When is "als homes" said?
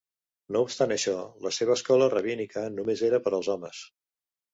3.39-3.83